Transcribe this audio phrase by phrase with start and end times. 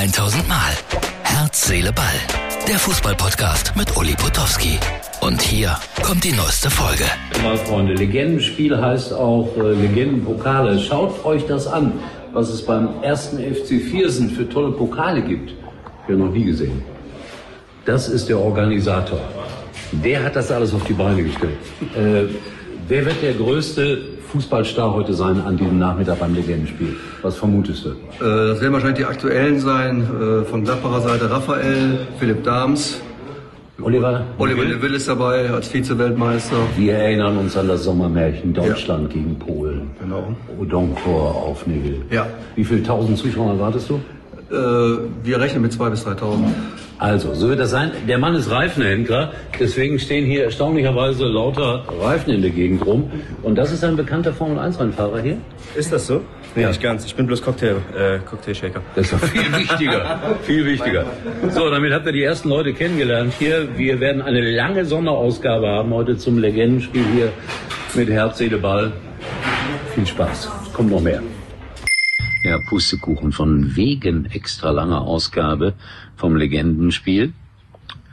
[0.00, 0.72] 1000 Mal.
[1.24, 2.06] Herz, Seele, Ball.
[2.66, 4.78] Der Fußballpodcast mit Uli Potowski.
[5.20, 7.04] Und hier kommt die neueste Folge.
[7.42, 10.78] Mal Freunde, Legendenspiel heißt auch äh, Legendenpokale.
[10.78, 11.92] Schaut euch das an,
[12.32, 15.52] was es beim ersten FC Viersen für tolle Pokale gibt.
[16.04, 16.82] Habe noch nie gesehen.
[17.84, 19.20] Das ist der Organisator.
[19.92, 21.58] Der hat das alles auf die Beine gestellt.
[21.94, 22.24] Äh,
[22.90, 23.98] wer wird der größte
[24.32, 26.96] Fußballstar heute sein an diesem Nachmittag beim Legendenspiel?
[27.22, 27.90] Was vermutest du?
[27.90, 30.02] Äh, das werden wahrscheinlich die aktuellen sein.
[30.02, 33.00] Äh, von Gladbacher Seite Raphael, Philipp Dahms.
[33.80, 34.24] Oliver?
[34.36, 36.56] Oliver Neville ist dabei als Vize-Weltmeister.
[36.76, 39.20] Wir erinnern uns an das Sommermärchen Deutschland ja.
[39.20, 39.90] gegen Polen.
[39.98, 40.34] Genau.
[40.60, 42.02] Odonkor auf Neville.
[42.10, 42.26] Ja.
[42.56, 43.94] Wie viele tausend Zuschauer erwartest du?
[44.50, 46.18] Äh, wir rechnen mit 2.000 bis 3.000.
[47.00, 47.92] Also, so wird das sein.
[48.06, 53.10] Der Mann ist Reifenhändler, deswegen stehen hier erstaunlicherweise lauter Reifen in der Gegend rum.
[53.42, 55.38] Und das ist ein bekannter Formel-1-Rennfahrer hier?
[55.74, 56.20] Ist das so?
[56.54, 56.68] Ja.
[56.68, 57.06] Nicht ganz.
[57.06, 58.82] Ich bin bloß Cocktail, äh, Cocktail-Shaker.
[58.94, 60.20] Das ist viel wichtiger.
[60.42, 61.06] viel wichtiger.
[61.48, 63.78] So, damit habt ihr die ersten Leute kennengelernt hier.
[63.78, 67.32] Wir werden eine lange Sonderausgabe haben heute zum Legendenspiel hier
[67.94, 68.92] mit Herz, Seele, Ball.
[69.94, 70.50] Viel Spaß.
[70.74, 71.22] Kommt noch mehr.
[72.42, 75.74] Ja, Pustekuchen von wegen extra langer Ausgabe
[76.16, 77.34] vom Legendenspiel.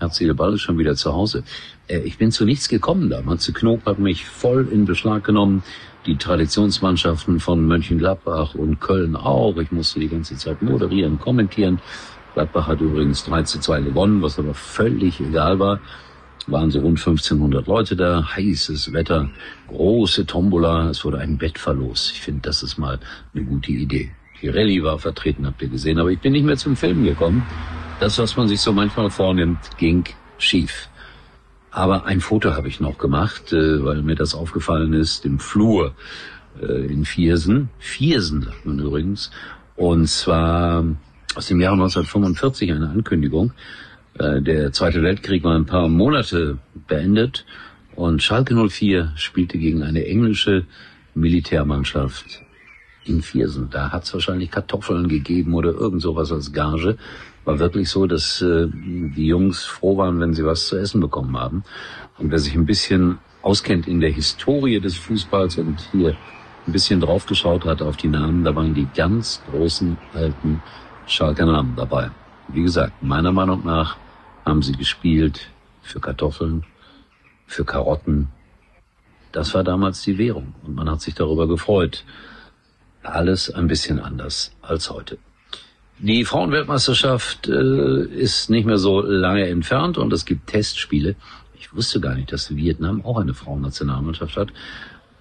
[0.00, 1.44] Herz, Seele, Ball ist schon wieder zu Hause.
[1.86, 3.22] Äh, ich bin zu nichts gekommen da.
[3.22, 5.62] Matze Knob hat mich voll in Beschlag genommen.
[6.06, 9.56] Die Traditionsmannschaften von Mönchengladbach und Köln auch.
[9.58, 11.80] Ich musste die ganze Zeit moderieren, kommentieren.
[12.34, 15.78] Gladbach hat übrigens 3 zu 2 gewonnen, was aber völlig egal war.
[16.46, 19.30] Waren so rund 1500 Leute da, heißes Wetter,
[19.68, 22.12] große Tombola, es wurde ein Bettverlos.
[22.14, 23.00] Ich finde, das ist mal
[23.34, 24.12] eine gute Idee.
[24.42, 27.44] Rallye war vertreten, habt ihr gesehen, aber ich bin nicht mehr zum Filmen gekommen.
[27.98, 30.04] Das, was man sich so manchmal vornimmt, ging
[30.38, 30.88] schief.
[31.70, 35.94] Aber ein Foto habe ich noch gemacht, äh, weil mir das aufgefallen ist, im Flur
[36.60, 37.70] äh, in Viersen.
[37.78, 39.30] Viersen sagt man übrigens.
[39.76, 40.84] Und zwar
[41.34, 43.52] aus dem Jahr 1945 eine Ankündigung.
[44.18, 47.44] Äh, der Zweite Weltkrieg war ein paar Monate beendet
[47.94, 50.64] und Schalke 04 spielte gegen eine englische
[51.14, 52.42] Militärmannschaft
[53.04, 53.68] in Viersen.
[53.70, 56.96] Da hat es wahrscheinlich Kartoffeln gegeben oder irgend sowas als Gage
[57.44, 61.38] war wirklich so, dass äh, die Jungs froh waren, wenn sie was zu essen bekommen
[61.38, 61.62] haben.
[62.18, 66.16] Und wer sich ein bisschen auskennt in der Historie des Fußballs und hier
[66.66, 70.60] ein bisschen draufgeschaut hat auf die Namen, da waren die ganz großen alten
[71.06, 72.10] Schalker Namen dabei.
[72.48, 73.96] Wie gesagt, meiner Meinung nach
[74.46, 75.48] haben sie gespielt
[75.82, 76.64] für Kartoffeln,
[77.46, 78.28] für Karotten.
[79.32, 82.04] Das war damals die Währung und man hat sich darüber gefreut.
[83.02, 85.18] Alles ein bisschen anders als heute.
[85.98, 91.16] Die Frauenweltmeisterschaft äh, ist nicht mehr so lange entfernt und es gibt Testspiele.
[91.58, 94.48] Ich wusste gar nicht, dass Vietnam auch eine Frauennationalmannschaft hat.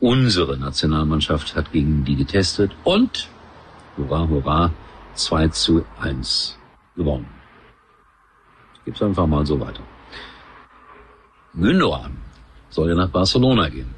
[0.00, 3.28] Unsere Nationalmannschaft hat gegen die getestet und,
[3.96, 4.72] hurra, hurra,
[5.14, 6.58] 2 zu 1
[6.96, 7.41] gewonnen.
[8.84, 9.82] Gibt's einfach mal so weiter.
[11.54, 12.16] Gündogan
[12.70, 13.94] soll ja nach Barcelona gehen.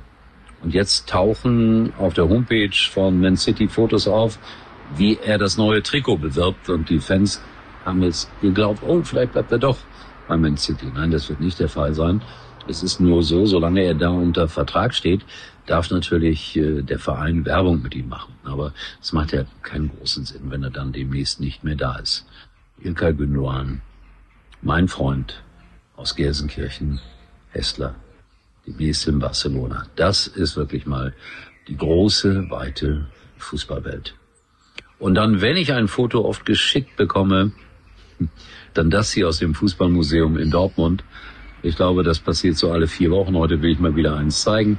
[0.62, 4.38] Und jetzt tauchen auf der Homepage von Man City Fotos auf,
[4.96, 6.68] wie er das neue Trikot bewirbt.
[6.68, 7.40] Und die Fans
[7.84, 9.78] haben jetzt geglaubt, oh, vielleicht bleibt er doch
[10.26, 10.90] bei Man City.
[10.94, 12.22] Nein, das wird nicht der Fall sein.
[12.66, 15.20] Es ist nur so, solange er da unter Vertrag steht,
[15.66, 18.32] darf natürlich äh, der Verein Werbung mit ihm machen.
[18.44, 22.26] Aber es macht ja keinen großen Sinn, wenn er dann demnächst nicht mehr da ist.
[22.82, 23.80] Ilkay Gündoğan,
[24.64, 25.42] mein Freund
[25.94, 27.00] aus Gelsenkirchen,
[27.50, 27.94] Hessler,
[28.66, 29.86] demnächst in Barcelona.
[29.94, 31.14] Das ist wirklich mal
[31.68, 34.14] die große, weite Fußballwelt.
[34.98, 37.52] Und dann, wenn ich ein Foto oft geschickt bekomme,
[38.74, 41.04] dann das hier aus dem Fußballmuseum in Dortmund.
[41.62, 43.36] Ich glaube, das passiert so alle vier Wochen.
[43.36, 44.78] Heute will ich mal wieder eins zeigen.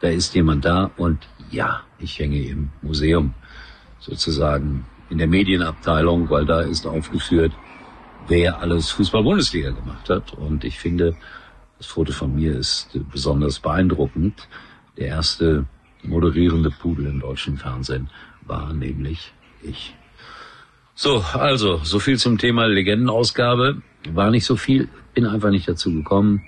[0.00, 1.18] Da ist jemand da und
[1.50, 3.34] ja, ich hänge im Museum
[3.98, 7.52] sozusagen in der Medienabteilung, weil da ist aufgeführt,
[8.28, 10.32] wer alles Fußball-Bundesliga gemacht hat.
[10.32, 11.16] Und ich finde,
[11.78, 14.48] das Foto von mir ist besonders beeindruckend.
[14.96, 15.66] Der erste
[16.02, 18.10] moderierende Pudel im deutschen Fernsehen
[18.46, 19.32] war nämlich
[19.62, 19.94] ich.
[20.94, 23.80] So, also, so viel zum Thema Legendenausgabe.
[24.12, 26.42] War nicht so viel, bin einfach nicht dazu gekommen.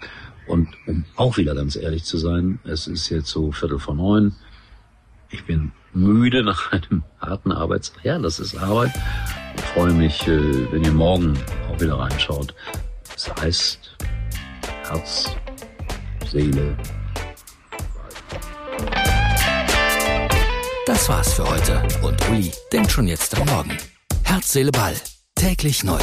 [0.46, 4.34] Und um auch wieder ganz ehrlich zu sein, es ist jetzt so Viertel vor neun.
[5.30, 8.04] Ich bin müde nach einem harten Arbeitstag.
[8.04, 8.92] Ja, das ist Arbeit.
[9.56, 11.38] Ich freue mich, äh, wenn ihr morgen
[11.72, 12.54] auch wieder reinschaut.
[13.14, 13.96] Das heißt,
[14.88, 15.30] Herz,
[16.30, 16.76] Seele,
[20.84, 23.78] Das war's für heute und Uli denkt schon jetzt am Morgen.
[24.24, 24.94] Herz, Seele, Ball.
[25.36, 26.00] Täglich neu.